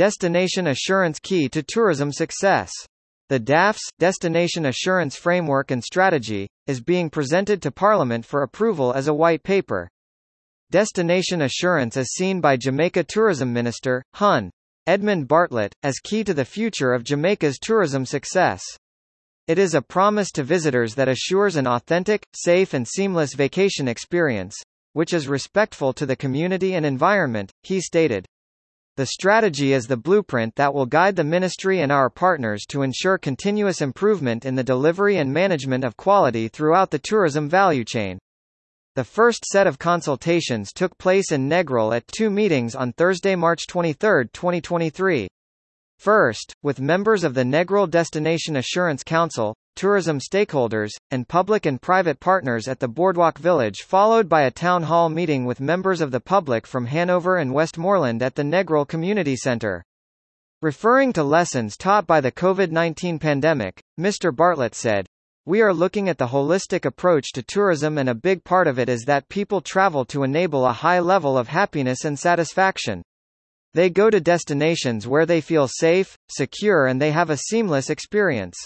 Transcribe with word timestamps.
Destination 0.00 0.68
Assurance 0.68 1.18
Key 1.18 1.46
to 1.50 1.62
Tourism 1.62 2.10
Success. 2.10 2.72
The 3.28 3.38
DAF's 3.38 3.86
Destination 3.98 4.64
Assurance 4.64 5.14
Framework 5.14 5.70
and 5.70 5.84
Strategy 5.84 6.48
is 6.66 6.80
being 6.80 7.10
presented 7.10 7.60
to 7.60 7.70
Parliament 7.70 8.24
for 8.24 8.42
approval 8.42 8.94
as 8.94 9.08
a 9.08 9.12
white 9.12 9.42
paper. 9.42 9.90
Destination 10.70 11.42
assurance 11.42 11.98
is 11.98 12.14
seen 12.14 12.40
by 12.40 12.56
Jamaica 12.56 13.04
Tourism 13.10 13.52
Minister, 13.52 14.02
Hon. 14.14 14.50
Edmund 14.86 15.28
Bartlett, 15.28 15.74
as 15.82 15.98
key 15.98 16.24
to 16.24 16.32
the 16.32 16.46
future 16.46 16.94
of 16.94 17.04
Jamaica's 17.04 17.58
tourism 17.58 18.06
success. 18.06 18.62
It 19.48 19.58
is 19.58 19.74
a 19.74 19.82
promise 19.82 20.30
to 20.30 20.42
visitors 20.42 20.94
that 20.94 21.10
assures 21.10 21.56
an 21.56 21.66
authentic, 21.66 22.24
safe 22.34 22.72
and 22.72 22.88
seamless 22.88 23.34
vacation 23.34 23.86
experience, 23.86 24.56
which 24.94 25.12
is 25.12 25.28
respectful 25.28 25.92
to 25.92 26.06
the 26.06 26.16
community 26.16 26.72
and 26.72 26.86
environment, 26.86 27.50
he 27.64 27.82
stated. 27.82 28.24
The 29.00 29.06
strategy 29.06 29.72
is 29.72 29.86
the 29.86 29.96
blueprint 29.96 30.56
that 30.56 30.74
will 30.74 30.84
guide 30.84 31.16
the 31.16 31.24
ministry 31.24 31.80
and 31.80 31.90
our 31.90 32.10
partners 32.10 32.66
to 32.68 32.82
ensure 32.82 33.16
continuous 33.16 33.80
improvement 33.80 34.44
in 34.44 34.56
the 34.56 34.62
delivery 34.62 35.16
and 35.16 35.32
management 35.32 35.84
of 35.84 35.96
quality 35.96 36.48
throughout 36.48 36.90
the 36.90 36.98
tourism 36.98 37.48
value 37.48 37.82
chain. 37.82 38.18
The 38.96 39.04
first 39.04 39.46
set 39.46 39.66
of 39.66 39.78
consultations 39.78 40.70
took 40.74 40.98
place 40.98 41.32
in 41.32 41.48
Negril 41.48 41.96
at 41.96 42.08
two 42.08 42.28
meetings 42.28 42.74
on 42.74 42.92
Thursday, 42.92 43.34
March 43.36 43.66
23, 43.68 44.26
2023. 44.34 45.28
First, 46.00 46.54
with 46.62 46.80
members 46.80 47.24
of 47.24 47.34
the 47.34 47.42
Negril 47.42 47.86
Destination 47.86 48.56
Assurance 48.56 49.02
Council, 49.02 49.54
tourism 49.76 50.18
stakeholders, 50.18 50.92
and 51.10 51.28
public 51.28 51.66
and 51.66 51.78
private 51.78 52.18
partners 52.20 52.68
at 52.68 52.80
the 52.80 52.88
Boardwalk 52.88 53.36
Village 53.36 53.82
followed 53.82 54.26
by 54.26 54.44
a 54.44 54.50
town 54.50 54.84
hall 54.84 55.10
meeting 55.10 55.44
with 55.44 55.60
members 55.60 56.00
of 56.00 56.10
the 56.10 56.18
public 56.18 56.66
from 56.66 56.86
Hanover 56.86 57.36
and 57.36 57.52
Westmoreland 57.52 58.22
at 58.22 58.34
the 58.34 58.42
Negril 58.42 58.88
Community 58.88 59.36
Center. 59.36 59.84
Referring 60.62 61.12
to 61.12 61.22
lessons 61.22 61.76
taught 61.76 62.06
by 62.06 62.22
the 62.22 62.32
COVID-19 62.32 63.20
pandemic, 63.20 63.82
Mr. 64.00 64.34
Bartlett 64.34 64.74
said, 64.74 65.06
we 65.44 65.60
are 65.60 65.74
looking 65.74 66.08
at 66.08 66.16
the 66.16 66.28
holistic 66.28 66.86
approach 66.86 67.32
to 67.32 67.42
tourism 67.42 67.98
and 67.98 68.08
a 68.08 68.14
big 68.14 68.42
part 68.42 68.68
of 68.68 68.78
it 68.78 68.88
is 68.88 69.02
that 69.04 69.28
people 69.28 69.60
travel 69.60 70.06
to 70.06 70.22
enable 70.22 70.64
a 70.64 70.72
high 70.72 71.00
level 71.00 71.36
of 71.36 71.48
happiness 71.48 72.06
and 72.06 72.18
satisfaction. 72.18 73.02
They 73.72 73.88
go 73.88 74.10
to 74.10 74.20
destinations 74.20 75.06
where 75.06 75.26
they 75.26 75.40
feel 75.40 75.68
safe, 75.68 76.16
secure 76.28 76.86
and 76.86 77.00
they 77.00 77.12
have 77.12 77.30
a 77.30 77.36
seamless 77.36 77.88
experience. 77.88 78.56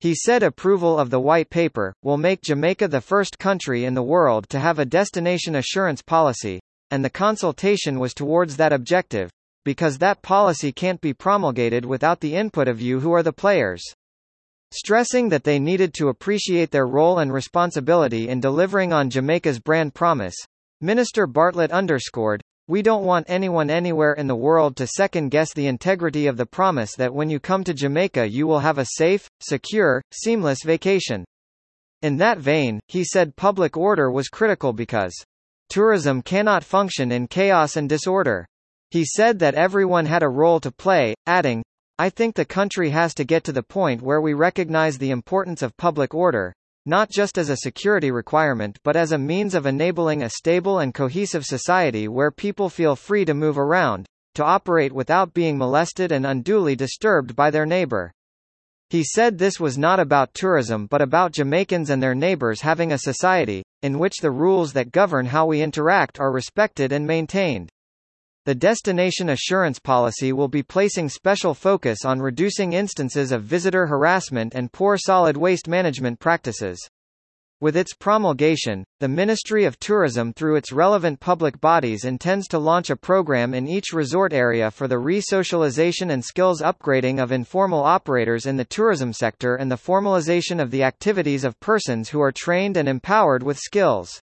He 0.00 0.14
said 0.14 0.42
approval 0.42 0.98
of 0.98 1.10
the 1.10 1.20
white 1.20 1.50
paper, 1.50 1.94
will 2.02 2.16
make 2.16 2.42
Jamaica 2.42 2.88
the 2.88 3.00
first 3.00 3.38
country 3.38 3.84
in 3.84 3.94
the 3.94 4.02
world 4.02 4.48
to 4.50 4.60
have 4.60 4.78
a 4.78 4.84
destination 4.84 5.56
assurance 5.56 6.02
policy, 6.02 6.60
and 6.90 7.04
the 7.04 7.10
consultation 7.10 7.98
was 7.98 8.14
towards 8.14 8.56
that 8.56 8.72
objective, 8.72 9.30
because 9.64 9.98
that 9.98 10.22
policy 10.22 10.72
can't 10.72 11.00
be 11.00 11.14
promulgated 11.14 11.84
without 11.84 12.20
the 12.20 12.36
input 12.36 12.68
of 12.68 12.80
you 12.80 13.00
who 13.00 13.12
are 13.12 13.22
the 13.22 13.32
players. 13.32 13.82
Stressing 14.72 15.28
that 15.30 15.44
they 15.44 15.58
needed 15.58 15.94
to 15.94 16.08
appreciate 16.08 16.70
their 16.70 16.86
role 16.86 17.18
and 17.18 17.32
responsibility 17.32 18.28
in 18.28 18.40
delivering 18.40 18.92
on 18.92 19.08
Jamaica's 19.08 19.58
brand 19.58 19.94
promise, 19.94 20.36
Minister 20.80 21.26
Bartlett 21.26 21.70
underscored, 21.70 22.42
we 22.66 22.80
don't 22.80 23.04
want 23.04 23.26
anyone 23.28 23.68
anywhere 23.68 24.14
in 24.14 24.26
the 24.26 24.34
world 24.34 24.76
to 24.76 24.86
second-guess 24.86 25.52
the 25.52 25.66
integrity 25.66 26.26
of 26.26 26.36
the 26.36 26.46
promise 26.46 26.94
that 26.96 27.12
when 27.12 27.28
you 27.28 27.38
come 27.38 27.62
to 27.64 27.74
Jamaica 27.74 28.26
you 28.26 28.46
will 28.46 28.60
have 28.60 28.78
a 28.78 28.86
safe, 28.96 29.28
secure, 29.40 30.00
seamless 30.12 30.62
vacation. 30.64 31.24
In 32.00 32.16
that 32.16 32.38
vein, 32.38 32.80
he 32.88 33.04
said 33.04 33.36
public 33.36 33.76
order 33.76 34.10
was 34.10 34.28
critical 34.28 34.72
because 34.72 35.14
tourism 35.68 36.22
cannot 36.22 36.64
function 36.64 37.12
in 37.12 37.26
chaos 37.26 37.76
and 37.76 37.88
disorder. 37.88 38.46
He 38.90 39.04
said 39.04 39.38
that 39.40 39.54
everyone 39.54 40.06
had 40.06 40.22
a 40.22 40.28
role 40.28 40.60
to 40.60 40.70
play, 40.70 41.14
adding, 41.26 41.62
I 41.98 42.10
think 42.10 42.34
the 42.34 42.44
country 42.44 42.90
has 42.90 43.14
to 43.14 43.24
get 43.24 43.44
to 43.44 43.52
the 43.52 43.62
point 43.62 44.02
where 44.02 44.20
we 44.20 44.34
recognize 44.34 44.98
the 44.98 45.10
importance 45.10 45.62
of 45.62 45.76
public 45.76 46.14
order, 46.14 46.52
not 46.86 47.10
just 47.10 47.38
as 47.38 47.48
a 47.48 47.56
security 47.56 48.10
requirement 48.10 48.78
but 48.82 48.96
as 48.96 49.12
a 49.12 49.18
means 49.18 49.54
of 49.54 49.66
enabling 49.66 50.22
a 50.22 50.30
stable 50.30 50.78
and 50.80 50.94
cohesive 50.94 51.44
society 51.44 52.08
where 52.08 52.30
people 52.30 52.68
feel 52.68 52.94
free 52.94 53.24
to 53.24 53.34
move 53.34 53.58
around, 53.58 54.06
to 54.34 54.44
operate 54.44 54.92
without 54.92 55.32
being 55.32 55.56
molested 55.56 56.12
and 56.12 56.26
unduly 56.26 56.76
disturbed 56.76 57.34
by 57.36 57.50
their 57.50 57.66
neighbor. 57.66 58.12
He 58.90 59.02
said 59.02 59.38
this 59.38 59.58
was 59.58 59.78
not 59.78 59.98
about 59.98 60.34
tourism 60.34 60.86
but 60.86 61.00
about 61.00 61.32
Jamaicans 61.32 61.90
and 61.90 62.02
their 62.02 62.14
neighbors 62.14 62.60
having 62.60 62.92
a 62.92 62.98
society, 62.98 63.64
in 63.82 63.98
which 63.98 64.18
the 64.18 64.30
rules 64.30 64.72
that 64.74 64.92
govern 64.92 65.26
how 65.26 65.46
we 65.46 65.62
interact 65.62 66.20
are 66.20 66.32
respected 66.32 66.92
and 66.92 67.06
maintained. 67.06 67.70
The 68.46 68.54
destination 68.54 69.30
assurance 69.30 69.78
policy 69.78 70.30
will 70.34 70.48
be 70.48 70.62
placing 70.62 71.08
special 71.08 71.54
focus 71.54 72.04
on 72.04 72.20
reducing 72.20 72.74
instances 72.74 73.32
of 73.32 73.42
visitor 73.42 73.86
harassment 73.86 74.54
and 74.54 74.70
poor 74.70 74.98
solid 74.98 75.34
waste 75.34 75.66
management 75.66 76.20
practices. 76.20 76.78
With 77.62 77.74
its 77.74 77.94
promulgation, 77.94 78.84
the 79.00 79.08
Ministry 79.08 79.64
of 79.64 79.78
Tourism 79.78 80.34
through 80.34 80.56
its 80.56 80.72
relevant 80.72 81.20
public 81.20 81.58
bodies 81.58 82.04
intends 82.04 82.46
to 82.48 82.58
launch 82.58 82.90
a 82.90 82.96
program 82.96 83.54
in 83.54 83.66
each 83.66 83.94
resort 83.94 84.34
area 84.34 84.70
for 84.70 84.88
the 84.88 84.98
re-socialization 84.98 86.10
and 86.10 86.22
skills 86.22 86.60
upgrading 86.60 87.22
of 87.22 87.32
informal 87.32 87.82
operators 87.82 88.44
in 88.44 88.58
the 88.58 88.66
tourism 88.66 89.14
sector 89.14 89.54
and 89.54 89.70
the 89.70 89.76
formalization 89.76 90.60
of 90.60 90.70
the 90.70 90.82
activities 90.82 91.44
of 91.44 91.58
persons 91.60 92.10
who 92.10 92.20
are 92.20 92.32
trained 92.32 92.76
and 92.76 92.90
empowered 92.90 93.42
with 93.42 93.56
skills. 93.56 94.20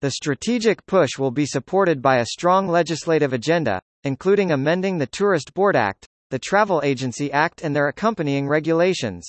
The 0.00 0.12
strategic 0.12 0.86
push 0.86 1.18
will 1.18 1.32
be 1.32 1.44
supported 1.44 2.00
by 2.00 2.18
a 2.18 2.26
strong 2.26 2.68
legislative 2.68 3.32
agenda, 3.32 3.80
including 4.04 4.52
amending 4.52 4.98
the 4.98 5.08
Tourist 5.08 5.52
Board 5.54 5.74
Act, 5.74 6.06
the 6.30 6.38
Travel 6.38 6.80
Agency 6.84 7.32
Act 7.32 7.62
and 7.62 7.74
their 7.74 7.88
accompanying 7.88 8.46
regulations. 8.46 9.26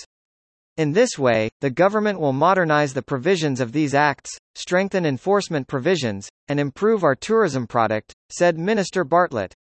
In 0.77 0.91
this 0.91 1.17
way, 1.17 1.49
the 1.59 1.71
government 1.71 2.19
will 2.19 2.33
modernize 2.33 2.93
the 2.93 3.01
provisions 3.01 3.59
of 3.59 3.71
these 3.71 3.95
acts, 3.95 4.29
strengthen 4.53 5.07
enforcement 5.07 5.67
provisions, 5.67 6.29
and 6.49 6.59
improve 6.59 7.03
our 7.03 7.15
tourism 7.15 7.65
product, 7.65 8.13
said 8.29 8.59
Minister 8.59 9.03
Bartlett. 9.03 9.55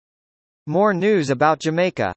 More 0.65 0.91
news 0.91 1.29
about 1.29 1.59
Jamaica. 1.59 2.15